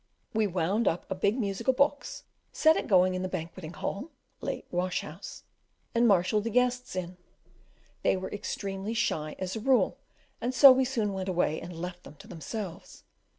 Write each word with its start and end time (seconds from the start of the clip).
We 0.33 0.47
wound 0.47 0.87
up 0.87 1.05
a 1.11 1.13
big 1.13 1.37
musical 1.39 1.73
box, 1.75 2.23
set 2.51 2.75
it 2.75 2.87
going 2.87 3.13
in 3.13 3.21
the 3.21 3.29
banqueting 3.29 3.73
hall 3.73 4.09
(late 4.39 4.65
washhouse), 4.71 5.43
and 5.93 6.07
marshalled 6.07 6.45
the 6.45 6.49
guests 6.49 6.95
in 6.95 7.17
they 8.01 8.17
were 8.17 8.31
extremely 8.31 8.95
shy 8.95 9.35
as 9.37 9.55
a 9.55 9.59
rule, 9.59 9.99
and 10.41 10.55
so 10.55 10.71
we 10.71 10.85
soon 10.85 11.13
went 11.13 11.29
away 11.29 11.61
and 11.61 11.75
left 11.77 12.01
them 12.03 12.15
to 12.15 12.27
themselves. 12.27 13.03